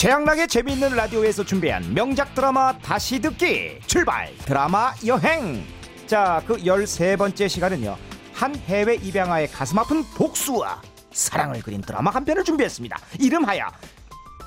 [0.00, 4.34] 최양락의 재미있는 라디오에서 준비한 명작 드라마 다시 듣기 출발!
[4.46, 5.62] 드라마 여행!
[6.06, 7.98] 자그 13번째 시간은요
[8.32, 10.80] 한 해외 입양아의 가슴 아픈 복수와
[11.12, 12.98] 사랑을 그린 드라마 한 편을 준비했습니다.
[13.18, 13.66] 이름하여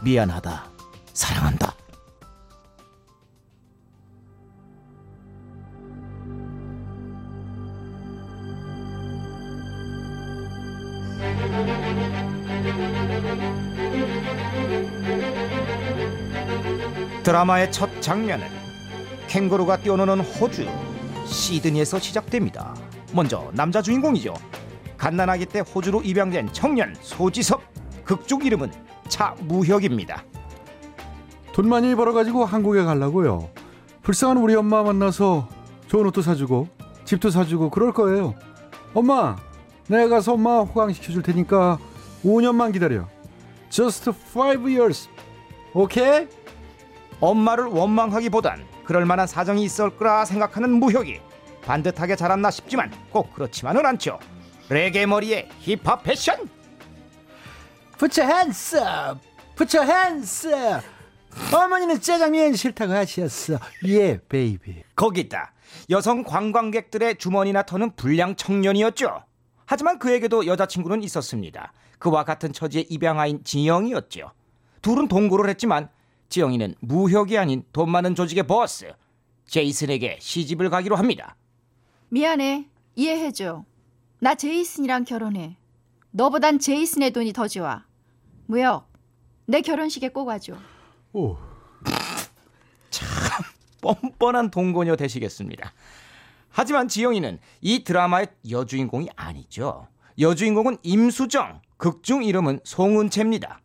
[0.01, 0.71] 미안하다
[1.13, 1.75] 사랑한다
[17.23, 18.47] 드라마의 첫 장면은
[19.27, 20.67] 캥거루가 뛰어노는 호주
[21.25, 22.75] 시드니에서 시작됩니다.
[23.13, 24.33] 먼저 남자 주인공이죠.
[24.97, 27.61] 갓난아기 때 호주로 입양된 청년 소지섭
[28.03, 28.71] 극중 이름은
[29.07, 30.23] 차무혁입니다.
[31.53, 33.49] 돈 많이 벌어가지고 한국에 가려고요.
[34.01, 35.47] 불쌍한 우리 엄마 만나서
[35.87, 36.67] 좋은 옷도 사주고
[37.05, 38.35] 집도 사주고 그럴 거예요.
[38.93, 39.37] 엄마,
[39.87, 41.79] 내가 가서 엄마 호강시켜줄 테니까
[42.25, 43.07] 5년만 기다려.
[43.69, 45.07] Just five years.
[45.73, 46.27] 오케이?
[47.23, 51.21] 엄마를 원망하기보단 그럴 만한 사정이 있을 거라 생각하는 무혁이
[51.63, 54.19] 반듯하게 자랐나 싶지만 꼭 그렇지만은 않죠.
[54.67, 56.49] 레게 머리에 힙합 패션.
[57.97, 59.21] Put your hands up.
[59.55, 60.85] Put your hands up.
[61.55, 63.57] 어머니는 짜장면 싫다고 하셨어.
[63.85, 64.83] 예, 베이비.
[64.93, 65.53] 거기다
[65.89, 69.23] 여성 관광객들의 주머니나 터는 불량 청년이었죠.
[69.65, 71.71] 하지만 그에게도 여자친구는 있었습니다.
[71.99, 74.31] 그와 같은 처지의 입양아인 지영이었죠.
[74.81, 75.87] 둘은 동거를 했지만
[76.33, 78.91] 지영이는 무혁이 아닌 돈 많은 조직의 버스
[79.45, 81.35] 제이슨에게 시집을 가기로 합니다.
[82.09, 82.67] 미안해.
[82.95, 83.63] 이해해줘.
[84.19, 85.57] 나 제이슨이랑 결혼해.
[86.09, 87.85] 너보단 제이슨의 돈이 더 좋아.
[88.47, 88.91] 무혁,
[89.45, 90.57] 내 결혼식에 꼭 와줘.
[91.13, 91.37] 오.
[93.81, 95.71] 뻔뻔한 동거녀 되시겠습니다.
[96.49, 99.87] 하지만 지영이는 이 드라마의 여주인공이 아니죠.
[100.17, 103.59] 여주인공은 임수정, 극중 이름은 송은채입니다.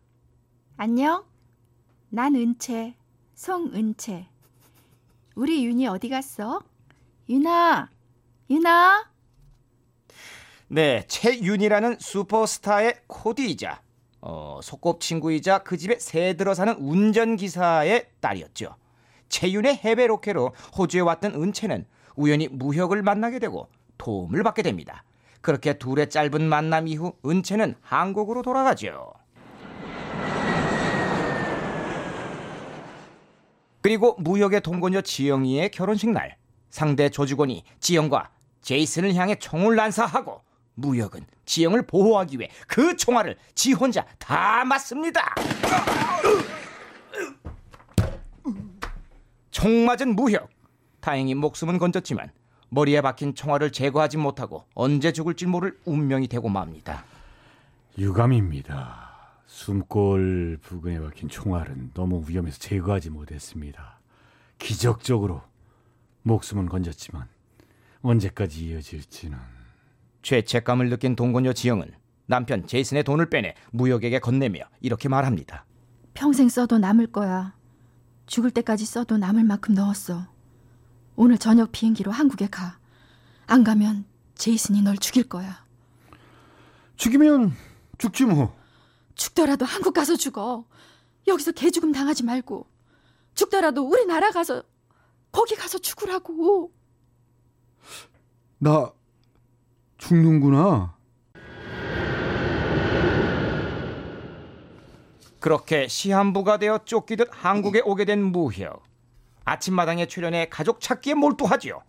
[0.77, 1.28] 안녕.
[2.11, 2.95] 난 은채,
[3.35, 4.27] 송 은채.
[5.35, 6.61] 우리 윤이 어디 갔어?
[7.29, 7.87] 윤아,
[8.49, 9.09] 윤아.
[10.69, 13.81] 네, 최윤이라는 슈퍼스타의 코디이자
[14.21, 18.75] 어, 소꿉친구이자 그 집에 새 들어 사는 운전기사의 딸이었죠.
[19.29, 23.69] 최윤의 해외 로케로 호주에 왔던 은채는 우연히 무혁을 만나게 되고
[23.99, 25.03] 도움을 받게 됩니다.
[25.41, 29.13] 그렇게 둘의 짧은 만남 이후 은채는 한국으로 돌아가죠.
[33.81, 36.37] 그리고 무역의 동거녀 지영이의 결혼식 날
[36.69, 38.29] 상대 조직원이 지영과
[38.61, 40.41] 제이슨을 향해 총을 난사하고
[40.75, 45.35] 무역은 지영을 보호하기 위해 그 총알을 지 혼자 다 맞습니다.
[49.51, 50.49] 총 맞은 무역
[51.01, 52.31] 다행히 목숨은 건졌지만
[52.69, 57.03] 머리에 박힌 총알을 제거하지 못하고 언제 죽을지 모를 운명이 되고 맙니다.
[57.97, 59.08] 유감입니다.
[59.49, 63.99] 숨골 부근에 박힌 총알은 너무 위험해서 제거하지 못했습니다.
[64.59, 65.41] 기적적으로
[66.21, 67.27] 목숨은 건졌지만
[68.03, 69.39] 언제까지 이어질지는
[70.21, 71.91] 죄책감을 느낀 동거녀 지영은
[72.27, 75.65] 남편 제이슨의 돈을 빼내 무역에게 건네며 이렇게 말합니다.
[76.13, 77.55] 평생 써도 남을 거야.
[78.27, 80.27] 죽을 때까지 써도 남을 만큼 넣었어.
[81.15, 82.77] 오늘 저녁 비행기로 한국에 가.
[83.47, 84.05] 안 가면
[84.35, 85.65] 제이슨이 널 죽일 거야.
[86.97, 87.53] 죽이면
[87.97, 88.58] 죽지 뭐.
[89.19, 90.63] 죽더라도 한국 가서 죽어.
[91.27, 92.65] 여기서 개죽음 당하지 말고.
[93.35, 94.63] 죽더라도 우리나라 가서
[95.29, 96.71] 거기 가서 죽으라고.
[98.59, 98.93] 나
[99.97, 100.95] 죽는구나.
[105.41, 108.83] 그렇게 시한부가 되어 쫓기듯 한국에 오게 된 무혁.
[109.43, 111.81] 아침마당에 출연해 가족 찾기에 몰두하지요.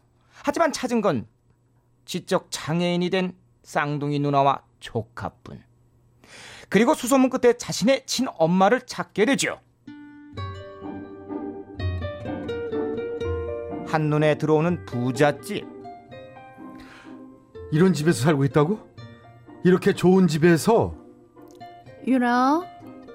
[0.43, 1.29] 하지만 찾은 건
[2.07, 5.70] 지적 장애인이 된 쌍둥이 누나와 조카뿐.
[6.71, 9.61] 그리고 수소문 끝에 자신의 친엄마를 찾게 되죠.
[13.89, 15.67] 한눈에 들어오는 부잣집.
[17.73, 18.79] 이런 집에서 살고 있다고?
[19.65, 20.95] 이렇게 좋은 집에서
[22.07, 22.63] 윤아,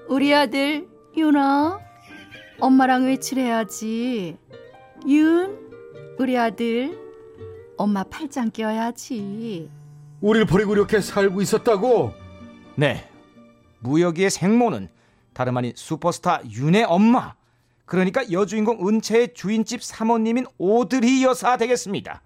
[0.08, 0.86] 우리 아들
[1.16, 1.80] 윤아.
[2.60, 4.36] 엄마랑 외출해야지.
[5.08, 5.70] 윤,
[6.18, 6.98] 우리 아들.
[7.78, 9.70] 엄마 팔짱 껴야지.
[10.20, 12.12] 우리를 버리고 이렇게 살고 있었다고?
[12.74, 13.08] 네.
[13.86, 14.88] 무혁이의 생모는
[15.32, 17.34] 다름 아닌 슈퍼스타 윤의 엄마.
[17.84, 22.22] 그러니까 여주인공 은채의 주인집 사모님인 오드리 여사 되겠습니다.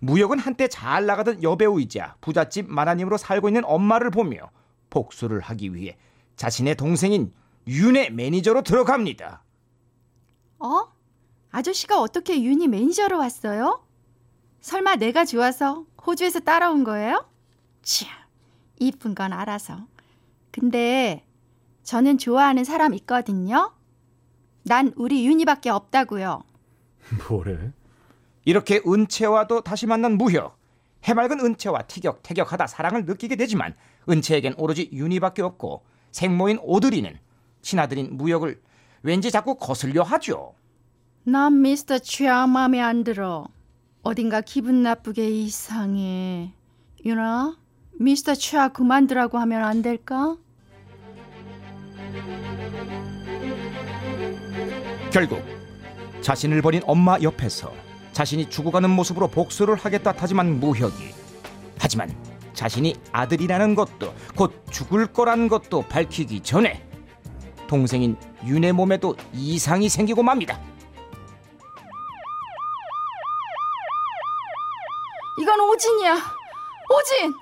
[0.00, 4.50] 무역은 한때 잘 나가던 여배우이자 부잣집 마나님으로 살고 있는 엄마를 보며
[4.90, 5.96] 복수를 하기 위해
[6.36, 7.32] 자신의 동생인
[7.66, 9.42] 윤의 매니저로 들어갑니다.
[10.58, 10.92] 어?
[11.50, 13.82] 아저씨가 어떻게 윤이 매니저로 왔어요?
[14.60, 17.26] 설마 내가 좋아서 호주에서 따라온 거예요?
[17.82, 18.06] 치,
[18.78, 19.86] 이쁜 건 알아서.
[20.54, 21.26] 근데
[21.82, 23.74] 저는 좋아하는 사람 있거든요.
[24.62, 26.44] 난 우리 윤희밖에 없다고요.
[27.28, 27.72] 뭐래?
[28.44, 30.56] 이렇게 은채와도 다시 만난 무혁.
[31.02, 33.74] 해맑은 은채와 티격태격하다 사랑을 느끼게 되지만
[34.08, 37.18] 은채에겐 오로지 윤희밖에 없고 생모인 오드리는
[37.60, 38.62] 친아들인 무혁을
[39.02, 40.54] 왠지 자꾸 거슬려 하죠.
[41.24, 43.48] 난 미스터 취아 마음에 안 들어.
[44.02, 46.54] 어딘가 기분 나쁘게 이상해.
[47.04, 47.56] 유나,
[47.98, 50.36] 미스터 취아 그만두라고 하면 안 될까?
[55.12, 55.42] 결국
[56.20, 57.72] 자신을 버린 엄마 옆에서
[58.12, 61.14] 자신이 죽어가는 모습으로 복수를 하겠다 타지만 무혁이
[61.78, 62.14] 하지만
[62.54, 66.86] 자신이 아들이라는 것도 곧 죽을 거라는 것도 밝히기 전에
[67.66, 70.60] 동생인 윤의 몸에도 이상이 생기고 맙니다.
[75.40, 76.14] 이건 오진이야.
[76.14, 77.34] 오진!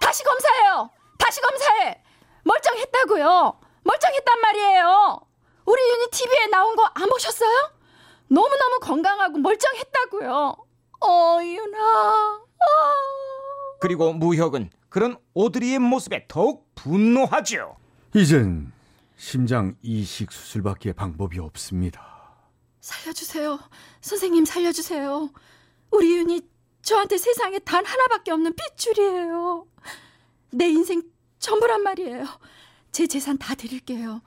[0.00, 0.90] 다시 검사해요.
[1.18, 2.02] 다시 검사해.
[2.44, 3.65] 멀쩡했다고요.
[3.86, 5.20] 멀쩡했단 말이에요.
[5.64, 7.72] 우리 윤희 TV에 나온 거 안 보셨어요?
[8.28, 10.56] 너무너무 건강하고 멀쩡했다고요.
[11.00, 11.78] 어, 윤아.
[12.34, 12.46] 어.
[13.80, 17.76] 그리고 무혁은 그런 오드리의 모습에 더욱 분노하죠.
[18.14, 18.72] 이젠
[19.16, 22.04] 심장 이식 수술밖에 방법이 없습니다.
[22.80, 23.58] 살려주세요.
[24.00, 25.30] 선생님 살려주세요.
[25.90, 26.42] 우리 윤희
[26.82, 29.66] 저한테 세상에 단 하나밖에 없는 핏줄이에요.
[30.52, 31.02] 내 인생
[31.38, 32.24] 전부란 말이에요.
[32.96, 34.22] 제 재산 다 드릴게요.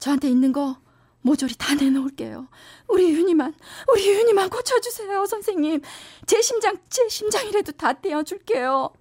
[0.00, 0.78] 저한테 있는 거
[1.20, 2.48] 모조리 다 내놓을게요.
[2.88, 3.54] 우리 윤희만,
[3.86, 5.80] 우리 윤희만 고쳐주세요, 선생님.
[6.26, 8.92] 제 심장, 제 심장이라도 다 떼어줄게요.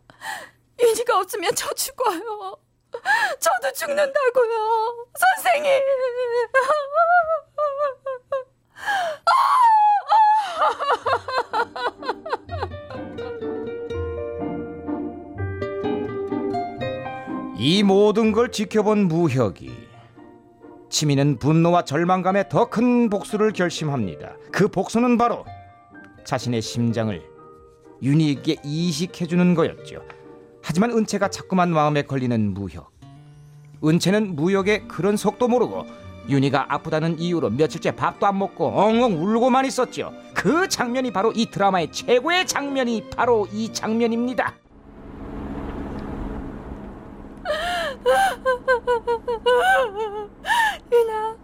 [0.79, 2.55] 윤희가 없으면 저 죽어요.
[3.39, 5.81] 저도 죽는다고요, 선생님.
[17.59, 19.69] 이 모든 걸 지켜본 무혁이
[20.89, 24.37] 치미는 분노와 절망감에 더 큰 복수를 결심합니다.
[24.51, 25.45] 그 복수는 바로
[26.23, 27.21] 자신의 심장을
[28.01, 30.01] 윤희에게 이식해주는 거였죠.
[30.63, 32.91] 하지만 은채가 자꾸만 마음에 걸리는 무혁.
[33.83, 35.85] 은채는 무혁의 그런 속도 모르고
[36.29, 40.13] 윤희가 아프다는 이유로 며칠째 밥도 안 먹고 엉엉 울고만 있었죠.
[40.33, 44.55] 그 장면이 바로 이 드라마의 최고의 장면이 바로 이 장면입니다.
[50.91, 51.35] 윤아,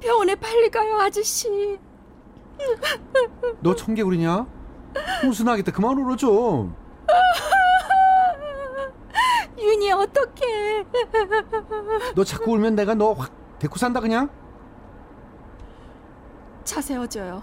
[0.00, 1.78] 병원에 빨리 가요, 아저씨.
[3.60, 4.46] 너 청개구리냐?
[5.24, 6.74] 무슨하겠다 그만 울어 좀.
[9.58, 10.84] 윤이 어떡해.
[12.14, 14.28] 너 자꾸 울면 내가 너 확 데리고 산다 그냥.
[16.64, 17.42] 차 세워줘요.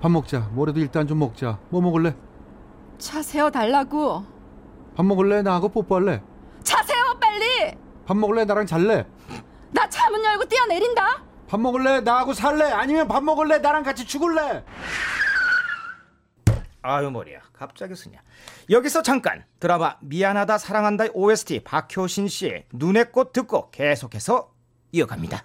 [0.00, 0.48] 밥 먹자.
[0.52, 1.58] 뭐래도 일단 좀 먹자.
[1.68, 2.16] 뭐 먹을래?
[2.98, 4.24] 차 세워달라고.
[4.94, 5.42] 밥 먹을래?
[5.42, 6.22] 나하고 뽀뽀할래?
[8.10, 8.44] 밥 먹을래?
[8.44, 9.06] 나랑 잘래?
[9.70, 11.22] 나 차문 열고 뛰어내린다.
[11.46, 12.00] 밥 먹을래?
[12.00, 12.64] 나하고 살래?
[12.64, 13.58] 아니면 밥 먹을래?
[13.58, 14.64] 나랑 같이 죽을래?
[16.82, 18.18] 아유 머리야 갑자기 쓰냐
[18.68, 24.50] 여기서 잠깐 드라마 미안하다 사랑한다의 OST 박효신 씨의 눈의 꽃 듣고 계속해서
[24.90, 25.44] 이어갑니다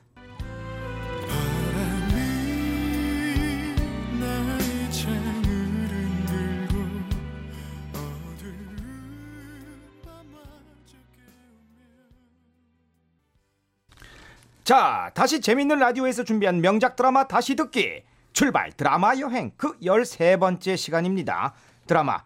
[14.65, 18.01] 자 다시 재밌는 라디오에서 준비한 명작 드라마 다시 듣기
[18.33, 21.53] 출발 드라마 여행 그 13번째 시간입니다
[21.85, 22.23] 드라마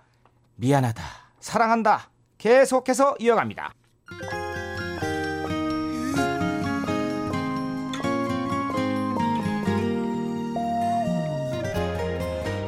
[0.55, 1.03] 미안하다
[1.41, 3.73] 사랑한다 계속해서 이어갑니다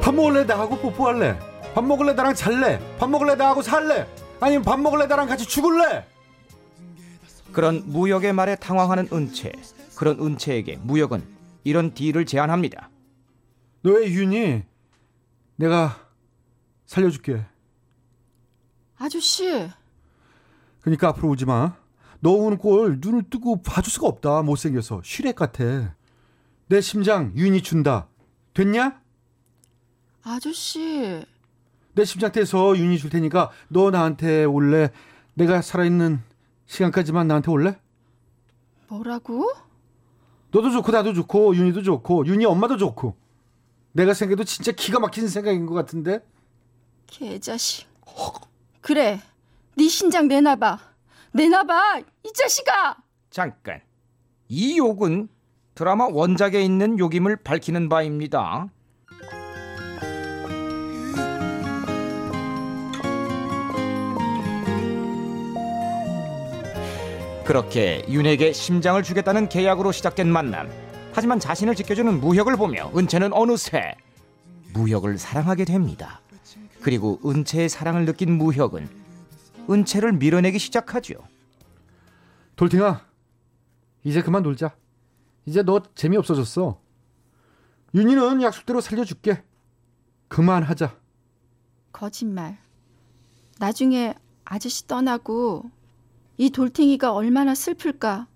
[0.02, 0.44] 밥 먹을래?
[0.44, 1.38] 나하고 뽀뽀할래?
[1.74, 2.12] 밥 먹을래?
[2.12, 2.78] 나랑 잘래?
[2.98, 3.36] 밥 먹을래?
[3.36, 4.06] 나하고 살래?
[4.38, 5.06] 아니면 밥 먹을래?
[5.06, 6.11] 나랑 같이 죽을래?
[7.50, 9.52] 그런 무역의 말에 당황하는 은채
[9.96, 11.22] 그런 은채에게 무역은
[11.64, 12.90] 이런 딜을 제안합니다
[13.82, 14.62] 너의 윤이
[15.56, 16.08] 내가
[16.86, 17.44] 살려줄게.
[18.96, 19.68] 아저씨,
[20.80, 21.76] 그러니까 앞으로 오지 마.
[22.20, 24.42] 너 우는 꼴 눈을 뜨고 봐줄 수가 없다.
[24.42, 25.96] 못생겨서 쉬렉 같아.
[26.68, 28.08] 내 심장 윤이 준다.
[28.54, 29.00] 됐냐?
[30.22, 31.24] 아저씨.
[31.94, 34.90] 내 심장 떼서 윤이 줄 테니까 너 나한테 올래?
[35.34, 36.22] 내가 살아있는
[36.72, 37.78] 시간까지만 나한테 올래?
[38.88, 39.52] 뭐라고?
[40.50, 43.14] 너도 좋고 나도 좋고 윤이도 좋고 윤이 엄마도 좋고
[43.92, 46.20] 내가 생각해도 진짜 기가 막힌 생각인 것 같은데
[47.06, 47.86] 개자식.
[48.80, 49.20] 그래,
[49.76, 50.78] 네 신장 내놔봐.
[51.32, 52.96] 내놔봐, 이 자식아.
[53.28, 53.82] 잠깐
[54.48, 55.28] 이 욕은
[55.74, 58.70] 드라마 원작에 있는 욕임을 밝히는 바입니다
[67.44, 70.70] 그렇게 윤에게 심장을 주겠다는 계약으로 시작된 만남
[71.12, 73.94] 하지만 자신을 지켜주는 무혁을 보며 은채는 어느새
[74.72, 76.20] 무혁을 사랑하게 됩니다.
[76.80, 78.88] 그리고 은채의 사랑을 느낀 무혁은
[79.68, 81.14] 은채를 밀어내기 시작하죠.
[82.56, 83.04] 돌팅아,
[84.04, 84.74] 이제 그만 놀자.
[85.46, 86.80] 이제 너 재미없어졌어.
[87.94, 89.42] 윤희는 약속대로 살려줄게.
[90.28, 90.96] 그만하자.
[91.92, 92.58] 거짓말.
[93.58, 95.70] 나중에 아저씨 떠나고
[96.42, 98.26] 이 돌탱이가 얼마나 슬플까,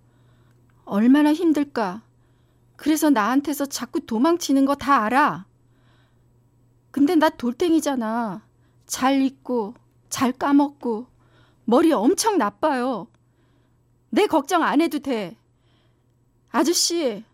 [0.85, 2.03] 얼마나 힘들까.
[2.77, 5.45] 그래서 나한테서 자꾸 도망치는 거 다 알아.
[6.93, 8.47] 근데 나 돌탱이잖아.
[8.87, 9.75] 잘 잊고,
[10.09, 11.09] 잘 까먹고,
[11.65, 13.09] 머리 엄청 나빠요.
[14.11, 15.37] 내 걱정 안 해도 돼.
[16.53, 17.25] 아저씨,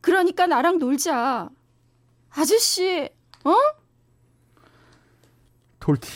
[0.00, 1.50] 그러니까 나랑 놀자.
[2.30, 3.08] 아저씨,
[3.44, 3.54] 어?
[5.78, 6.10] 돌팅.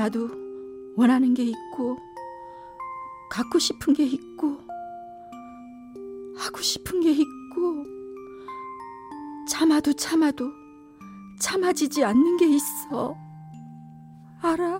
[0.00, 0.30] 나도
[0.96, 1.98] 원하는 게 있고,
[3.28, 4.56] 갖고 싶은 게 있고,
[6.38, 7.84] 하고 싶은 게 있고,
[9.50, 10.50] 참아도 참아도
[11.38, 13.14] 참아지지 않는 게 있어.
[14.40, 14.78] 알아?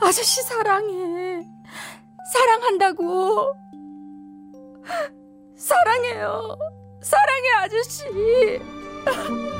[0.00, 1.46] 아저씨 사랑해.
[2.32, 3.54] 사랑한다고.
[5.54, 6.56] 사랑해요.
[7.02, 8.62] 사랑해, 아저씨.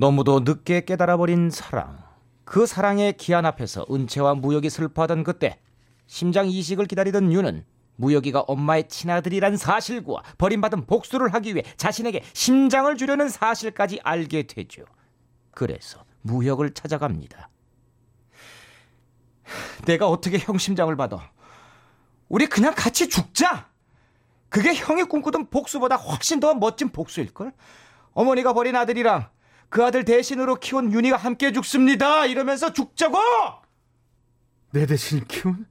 [0.00, 1.98] 너무도 늦게 깨달아버린 사랑.
[2.46, 5.60] 그 사랑의 기한 앞에서 은채와 무혁이 슬퍼하던 그때
[6.06, 7.66] 심장 이식을 기다리던 유는
[7.96, 14.86] 무혁이가 엄마의 친아들이란 사실과 버림받은 복수를 하기 위해 자신에게 심장을 주려는 사실까지 알게 되죠.
[15.50, 17.50] 그래서 무혁을 찾아갑니다.
[19.84, 21.30] 내가 어떻게 형 심장을 받아?
[22.30, 23.68] 우리 그냥 같이 죽자!
[24.48, 27.52] 그게 형이 꿈꾸던 복수보다 훨씬 더 멋진 복수일걸?
[28.14, 29.28] 어머니가 버린 아들이랑
[29.70, 32.26] 그 아들 대신으로 키운 윤희가 함께 죽습니다!
[32.26, 33.18] 이러면서 죽자고!
[34.72, 35.66] 내 대신 키운?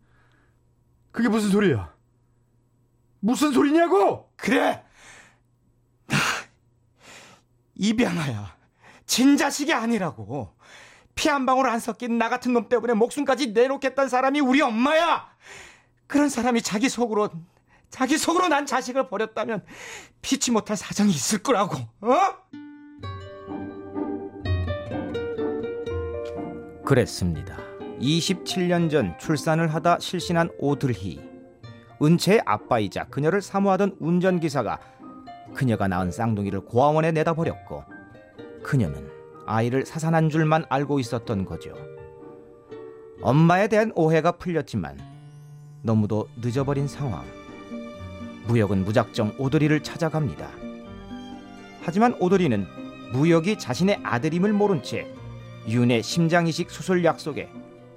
[1.12, 1.94] 그게 무슨 소리야?
[3.20, 4.32] 무슨 소리냐고?
[4.38, 4.84] 그래!
[6.08, 6.18] 나,
[7.75, 8.58] 입양아야.
[9.06, 10.56] 진자식이 아니라고.
[11.15, 15.29] 피 한 방울 안 섞인 나 같은 놈 때문에 목숨까지 내놓겠다는 사람이 우리 엄마야!
[16.08, 17.29] 그런 사람이 자기 속으로,
[17.89, 19.65] 자기 속으로 난 자식을 버렸다면
[20.22, 22.18] 피치 못할 사정이 있을 거라고, 어?
[26.89, 27.55] 그랬습니다.
[28.01, 31.22] 27년 전 출산을 하다 실신한 오들희.
[32.01, 34.79] 은채의 아빠이자 그녀를 사모하던 운전기사가
[35.53, 37.84] 그녀가 낳은 쌍둥이를 고아원에 내다 버렸고
[38.63, 39.08] 그녀는
[39.46, 41.75] 아이를 사산한 줄만 알고 있었던 거죠.
[43.22, 44.98] 엄마에 대한 오해가 풀렸지만
[45.84, 47.24] 너무도 늦어버린 상황.
[48.48, 50.50] 무역은 무작정 오드리를 찾아갑니다.
[51.84, 52.65] 하지만 오드리는
[53.13, 55.18] 무역이 자신의 아들임을 모른 채
[55.69, 57.49] 윤의 심장이식 수술 약속에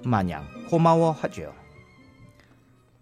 [0.05, 1.53] 마냥 고마워하죠.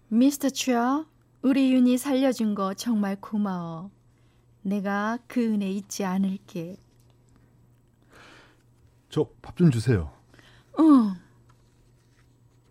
[0.08, 1.04] 미스터 추어,
[1.42, 3.90] 우리 윤이 살려준 거 정말 고마워.
[4.62, 6.76] 내가 그 은혜 잊지 않을게.
[9.10, 10.10] 저 밥 좀 주세요.
[10.78, 11.14] 응,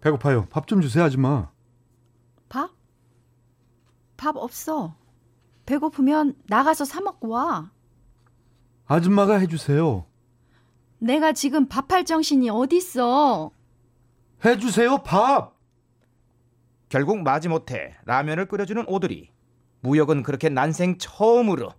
[0.02, 0.48] 배고파요.
[0.50, 1.52] 밥 좀 주세요, 아줌마.
[2.50, 2.72] 밥?
[4.18, 4.96] 밥 없어.
[5.66, 7.72] 배고프면 나가서 사 먹고 와.
[8.88, 10.06] 아줌마가 해주세요.
[11.02, 13.52] 내가 지금 밥할 정신이 어딨어.
[14.46, 15.56] 해주세요, 밥!
[16.90, 19.32] 결국 마지못해 라면을 끓여주는 오드리.
[19.80, 21.74] 무역은 그렇게 난생 처음으로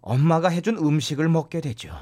[0.00, 1.92] 엄마가 해준 음식을 먹게 되죠.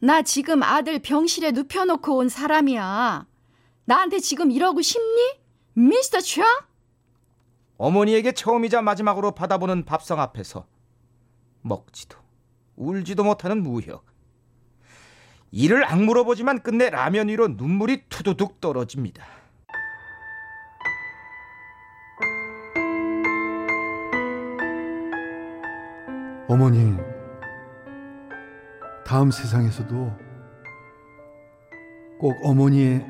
[0.00, 3.26] 나 지금 아들 병실에 눕혀놓고 온 사람이야.
[3.86, 5.40] 나한테 지금 이러고 싶니?
[5.72, 6.44] 미스터 추어?
[7.78, 10.66] 어머니에게 처음이자 마지막으로 받아보는 밥상 앞에서
[11.62, 12.18] 먹지도
[12.78, 14.06] 울지도 못하는 무혁.
[15.50, 19.24] 이를 악물어 보지만 끝내 라면 위로 눈물이 투두둑 떨어집니다.
[26.48, 26.96] 어머니,
[29.04, 30.16] 다음 세상에서도
[32.18, 33.06] 꼭 어머니의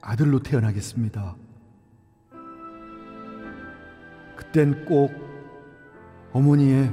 [0.00, 1.36] 아들로 태어나겠습니다.
[4.36, 5.12] 그땐 꼭
[6.32, 6.92] 어머니의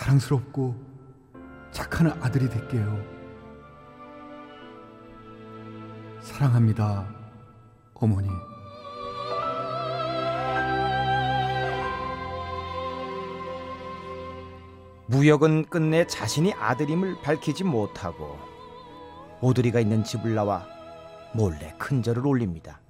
[0.00, 0.74] 자랑스럽고
[1.72, 2.98] 착한 아들이 될게요.
[6.20, 7.06] 사랑합니다,
[7.94, 8.28] 어머니.
[15.06, 18.38] 무역은 끝내 자신이 아들임을 밝히지 못하고
[19.42, 20.66] 오드리가 있는 집을 나와
[21.34, 22.80] 몰래 큰절을 올립니다.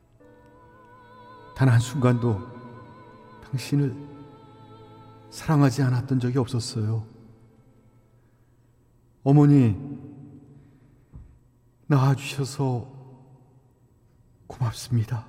[1.56, 2.40] 단 한순간도
[3.50, 4.09] 당신을
[5.30, 7.06] 사랑하지 않았던 적이 없었어요.
[9.22, 9.76] 어머니,
[11.86, 12.90] 낳아주셔서
[14.46, 15.26] 고맙습니다.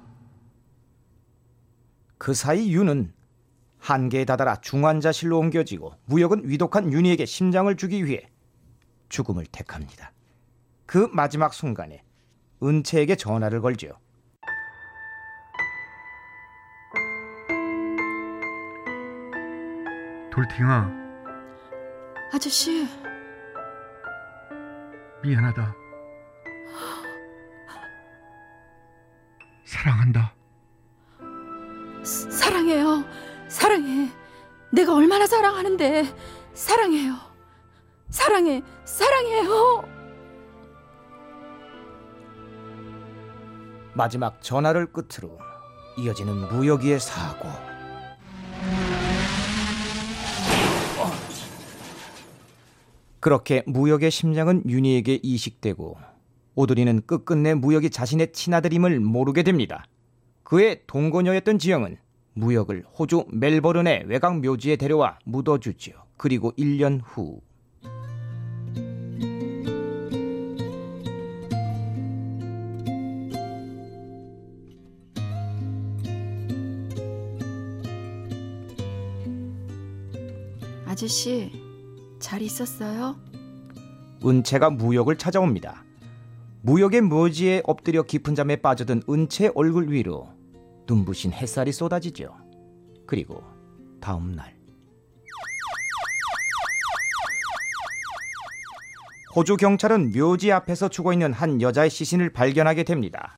[2.17, 3.13] 그 사이 윤은
[3.77, 8.29] 한계에 다다라 중환자실로 옮겨지고 무역은 위독한 윤희에게 심장을 주기 위해
[9.09, 10.13] 죽음을 택합니다.
[10.85, 12.03] 그 마지막 순간에
[12.61, 13.93] 은채에게 전화를 걸지요.
[20.41, 20.89] 돌팅아,
[22.33, 22.87] 아저씨,
[25.21, 25.75] 미안하다.
[29.65, 30.33] 사랑한다.
[32.03, 33.03] 사- 사랑해요.
[33.47, 34.09] 사랑해.
[34.71, 36.05] 내가 얼마나 사랑하는데
[36.53, 37.13] 사랑해요.
[38.09, 38.63] 사랑해.
[38.83, 39.83] 사랑해요.
[43.93, 45.37] 마지막 전화를 끝으로
[45.97, 47.70] 이어지는 무역이의 사고.
[53.21, 55.95] 그렇게 무역의 심장은 윤희에게 이식되고
[56.55, 59.85] 오드리는 끝끝내 무역이 자신의 친아들임을 모르게 됩니다.
[60.43, 61.97] 그의 동거녀였던 지영은
[62.33, 65.95] 무역을 호주 멜버른의 외곽 묘지에 데려와 묻어주지요.
[66.17, 67.41] 그리고 1년 후
[80.87, 81.51] 아저씨,
[82.31, 83.17] 잘 있었어요?
[84.25, 85.83] 은채가 무역을 찾아옵니다.
[86.61, 90.29] 무역의 묘지에 엎드려 깊은 잠에 빠져든 은채 얼굴 위로
[90.87, 92.33] 눈부신 햇살이 쏟아지죠.
[93.05, 93.43] 그리고
[93.99, 94.57] 다음 날
[99.35, 103.35] 호주 경찰은 묘지 앞에서 죽어 있는 한 여자의 시신을 발견하게 됩니다.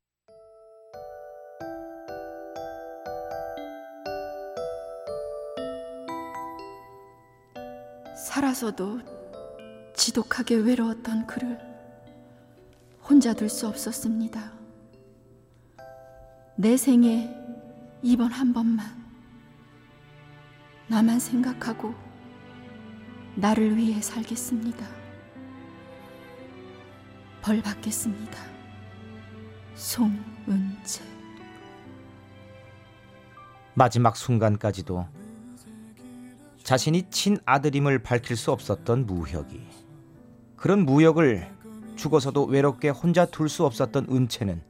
[8.24, 9.02] 살아서도
[9.94, 11.60] 지독하게 외로웠던 그를
[13.04, 14.54] 혼자 둘 수 없었습니다.
[16.56, 17.36] 내 생에
[18.02, 18.86] 이번 한 번만
[20.88, 21.94] 나만 생각하고
[23.36, 24.88] 나를 위해 살겠습니다.
[27.42, 28.40] 벌 받겠습니다.
[29.76, 31.04] 송은채.
[33.74, 35.23] 마지막 순간까지도
[36.64, 39.62] 자신이 친아들임을 밝힐 수 없었던 무혁이
[40.56, 41.52] 그런 무혁을
[41.96, 44.62] 죽어서도 외롭게 혼자 둘 수 없었던 은채는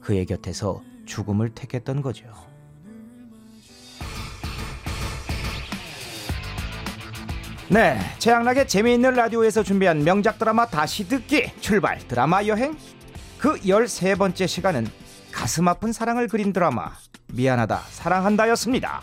[0.00, 2.26] 그의 곁에서 죽음을 택했던 거죠.
[7.70, 12.76] 네, 최양락의 재미있는 라디오에서 준비한 명작 드라마 다시 듣기 출발 드라마 여행
[13.38, 14.86] 그 13번째 시간은
[15.32, 16.92] 가슴 아픈 사랑을 그린 드라마
[17.32, 19.02] 미안하다 사랑한다였습니다.